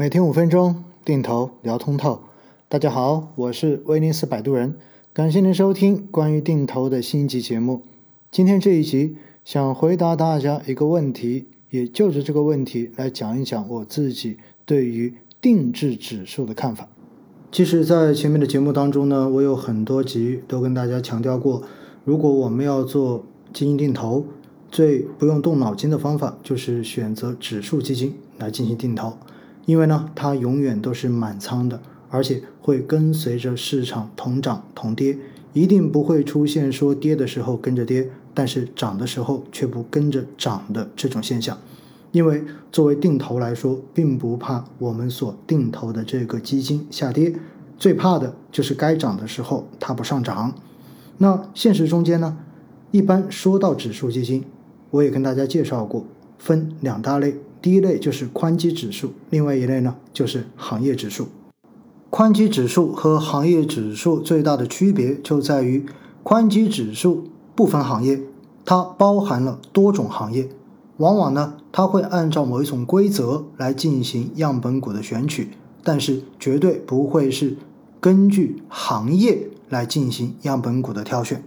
[0.00, 2.22] 每天五分钟定投聊通透，
[2.70, 4.74] 大家好，我是威尼斯摆渡人，
[5.12, 7.82] 感谢您收听关于定投的新一集节目。
[8.30, 16.88] 今天这一集想回答大家一个问题，也就着这个问题来讲一讲我自己对于定制指数的看法。
[17.52, 21.62] 其实，在前面的节目当中呢，我有很多集都跟大家强调过，
[22.06, 23.22] 如果我们要做
[23.52, 24.24] 基金定投，
[24.70, 29.12] 最不用动脑筋的方法就是选择指数基金来进行定投。
[29.66, 35.16] 因为呢，它永远都是满仓的，而且会跟随着市场同涨同跌，
[35.52, 41.56] 一定不会出现说跌的时候跟着跌，但是涨的时候却不跟着涨的这种现象。
[42.12, 42.42] 因为
[42.72, 47.32] 作为定投来说，并不怕我们所定投的这个基金下跌，
[47.78, 50.52] 最怕的就是该涨的时候它不上涨。
[51.18, 52.36] 那现实中间呢，
[52.90, 54.42] 一般说到指数基金，
[54.90, 56.04] 我也跟大家介绍过，
[56.38, 57.36] 分两大类。
[57.62, 61.28] 第一类就是宽基指数，另外一类呢就是行业指数。
[62.08, 65.86] 宽基指数和行业指数最大的区别就在于，
[66.22, 68.20] 宽基指数不分行业，
[68.64, 70.48] 它包含了多种行业，
[70.96, 75.50] 往往呢它会按照某一种规则来进行样本股的选取，
[75.84, 77.56] 但是绝对不会是
[78.00, 81.44] 根据行业来进行样本股的挑选。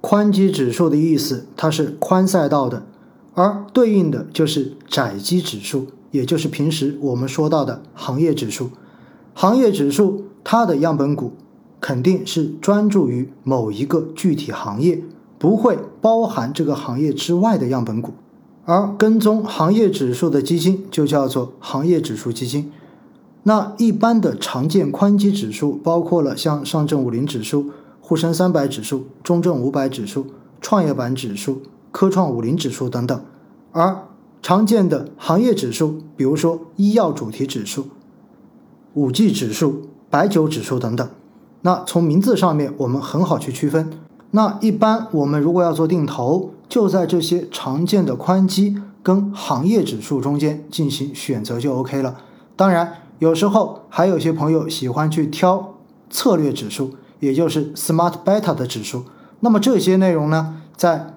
[0.00, 2.86] 宽基指数的意思，它是宽赛道的。
[3.34, 8.70] 而对应的就是窄基指数，也就是平时我们说到的行业指数。
[9.34, 11.32] 行业指数它的样本股
[11.80, 15.02] 肯定是专注于某一个具体行业，
[15.38, 18.12] 不会包含这个行业之外的样本股。
[18.64, 22.72] 而跟踪行业指数的基金就叫做行业指数基金。
[23.42, 30.28] 那一般的常见宽基指数包括了像上证五零指数、沪深三百指数、中证五百指数、
[30.62, 31.60] 创业板指数。
[31.94, 33.24] 科创五零指数等等，
[33.70, 34.08] 而
[34.42, 37.86] 常见的行业指数，比如说医药主题指数、
[38.94, 41.08] 五 G 指数、白酒指数等等，
[41.62, 43.92] 那从名字上面我们很好去区分。
[44.32, 52.16] 那一般我们如果要做定投，就在这些常见的宽基跟行业指数中间进行选择就 OK 了。
[52.56, 55.74] 当然，有时候还有些朋友喜欢去挑
[56.10, 59.04] 策略指数，也就是 Smart Beta 的指数。
[59.38, 61.14] 那么这些内容呢，在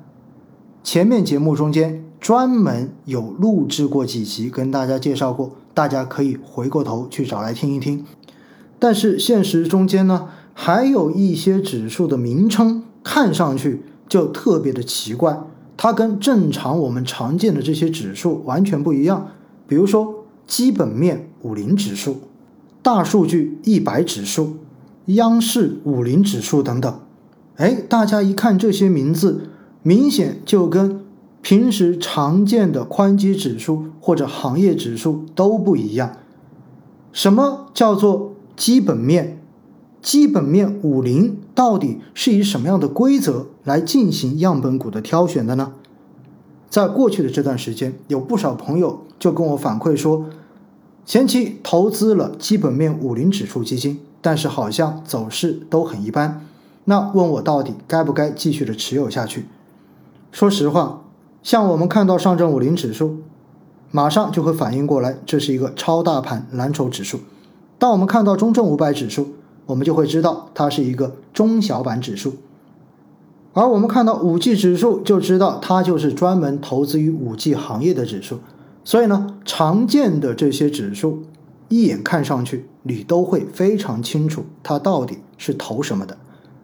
[0.87, 8.05] 前面节目中间专门有录制过几集，跟大家介绍过，大家可以回过头去找来听一听。
[8.79, 15.37] 但是现实中间呢，还有一些指数的名称看上去就特别的奇怪，
[15.75, 19.31] 它跟正常我们常见的这些指数完全不一样。
[19.67, 22.21] 比如说基本面五零指数、
[22.81, 24.55] 大数据一百指数、
[25.07, 26.97] 央视五零指数等等。
[27.57, 29.49] 哎，大家一看这些名字。
[29.87, 30.99] 明显就跟
[31.41, 36.17] 平时常见的宽基指数或者行业指数都不一样。
[37.13, 39.41] 什么叫做基本面？
[40.01, 45.71] 基本面五零到底是以什么样的规则来进行样本股的挑选的呢？
[46.69, 50.25] 在过去的这段时间，有不少朋友就跟我反馈说，
[51.05, 56.45] 前期投资了基本面五零指数基金，但是好像走势都很一般。
[56.83, 59.45] 那问我到底该不该继续的持有下去？
[60.31, 61.03] 说实话，
[61.41, 63.17] 像我们看到上证五零指数，
[63.91, 67.17] 马上就会反应过来，这是一个超大盘蓝筹指数；
[67.79, 69.33] 当我们看到中证五百指数，
[69.65, 72.31] 我们就会知道它是一个中小板指数；
[73.53, 78.39] 而我们看到五 G 指数，就知道它就是专门投资于五 G 行业的指数。
[78.83, 81.23] 所以呢，常见的这些指数，
[81.67, 86.17] 一眼看上去，你都会非常清楚它到底是投什么的。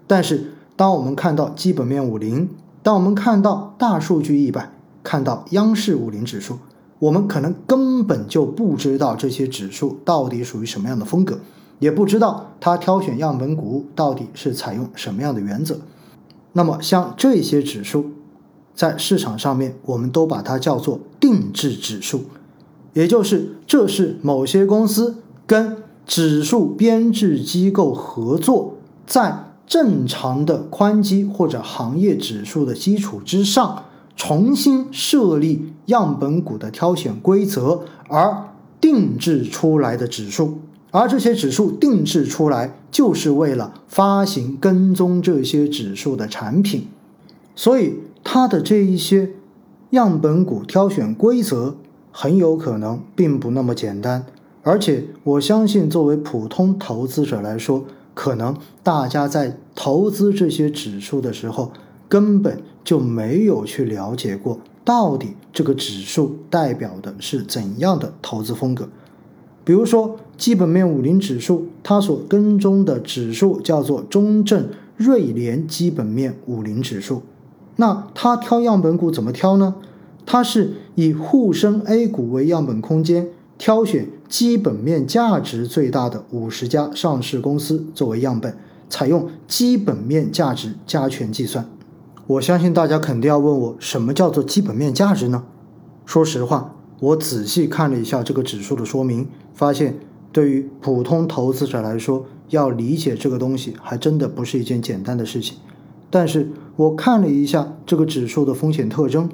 [0.06, 2.50] 但是，当我们看到基本面五零，
[2.84, 4.70] 当我们看到大数据一百，
[5.02, 6.60] 看到央视五零指数，
[7.00, 11.40] 我们可能根本就不知道这些指数到底属于什么样的风格，
[11.80, 15.80] 也不知道它挑选样本股到底是采用什么样的原则。
[16.52, 18.12] 那么像这些指数，
[18.76, 22.26] 在市场上面，我们都把它叫做定制指数，
[22.92, 28.76] 也就是这是某些公司跟指数编制机构合作，
[29.08, 29.53] 在。
[29.66, 38.50] 正常的宽基或者行业指数的基础之上，重新设立样本股的挑选规则，而
[38.80, 40.60] 定制出来的指数，
[40.92, 46.88] 而这些指数定制出来就是为了发行跟踪这些指数的产品，
[47.56, 49.32] 所以它的这一些
[49.92, 51.78] 样本股挑选规则
[52.12, 54.26] 很有可能并不那么简单，
[54.62, 57.86] 而且我相信作为普通投资者来说。
[58.14, 61.72] 可能大家在投资这些指数的时候，
[62.08, 68.88] 根本就没有去了解过，到底这个指数代表的是怎样的投资风格。
[69.66, 77.24] 比如说基本面五零指数，它所跟踪的指数叫做中证瑞联基本面五零指数。
[77.78, 79.76] 那它挑样本股怎么挑呢？
[80.26, 83.30] 它是以沪深 A 股为样本空间，
[83.64, 88.58] 挑选基本面价值最大的五十家上市公司作为样本，
[88.90, 91.66] 采用基本面价值加权计算。
[92.28, 95.46] 我相信大家肯定要问我，什么叫做基本面价值呢？
[96.06, 96.76] 说实话。
[97.00, 99.98] 我仔细看了一下这个指数的说明，发现
[100.34, 105.58] 对于普通投资者来说，要理解这个东西还真的不是一件简单的事情。
[106.10, 109.30] 但是我看了一下这个指数的风险特征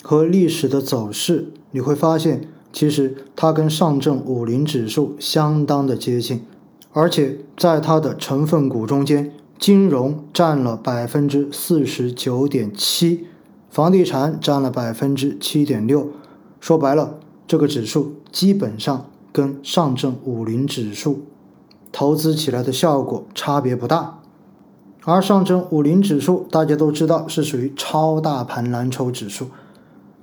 [0.00, 2.42] 和历史的走势，你会发现
[2.74, 6.44] 其实它跟上证五零指数相当的接近，
[6.92, 13.28] 而且在它的成分股中间，金融占了百分之四十九点七，
[13.70, 16.10] 房地产占了百分之七点六。
[16.58, 21.20] 说白了，这个指数基本上跟上证五零指数
[21.92, 24.18] 投资起来的效果差别不大。
[25.04, 29.46] 而上证五零指数大家都知道是属于超大盘蓝筹指数。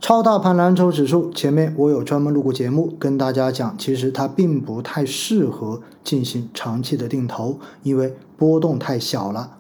[0.02, 9.58] 超大盘蓝筹指数前面我有专门录过节目跟大家讲，其实它并不太适合进行长期的定投，因为波动太小了。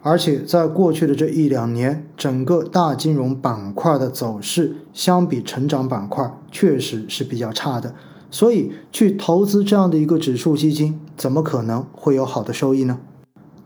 [0.00, 7.94] 而且在过去的这一两年，整个大金融板块的走势相比成长板块确实是比较差的，
[8.30, 12.98] 所以去投资这样的一个指数基金，怎么可能会有好的收益呢？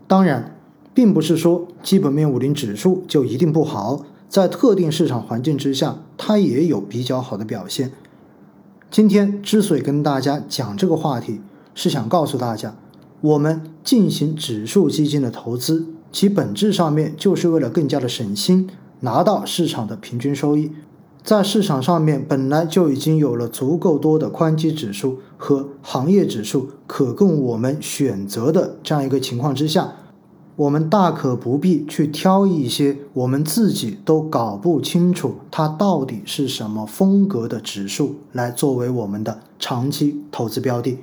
[0.07, 0.57] 当然，
[0.93, 7.91] 并不是说基本面五零指数就一定不好，在特定市场环境之下，它也有比较好的表现。
[8.89, 11.41] 今天之所以跟大家讲这个话题，
[11.75, 12.73] 是想告诉大家，
[13.19, 15.85] 我们进行指数基金的投资。
[16.13, 18.69] 其本质上面就是为了更加的省心，
[19.01, 20.71] 拿到市场的平均收益。
[21.21, 29.95] 在市场上面本来就已经有了足够多的宽基指数和行业指数可供我们选择的这样一个情况之下，
[30.55, 40.99] 我们大可不必去挑一些我们自己都搞不清楚它到底是什么风格的指数来作为我们的长期投资标的。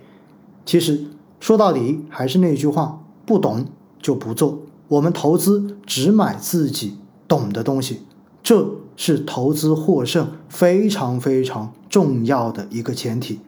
[0.64, 1.06] 其实
[1.40, 3.64] 说到底还是那句话，不懂
[4.00, 4.60] 就不做。
[4.88, 6.96] 我们投资只买自己
[7.26, 8.00] 懂的东西，
[8.42, 13.40] 这是投资获胜非常非常重要的一个前提。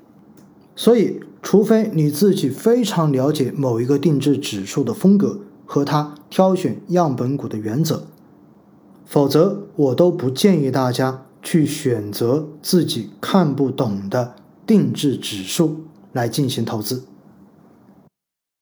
[0.75, 5.41] 所以，除非你自己非常了解某一个定制指数的风格
[5.73, 8.03] 和他挑选样本股的原则，
[9.07, 14.35] 否则我都不建议大家去选择自己看不懂的
[14.67, 15.83] 定制指数
[16.13, 17.05] 来进行投资。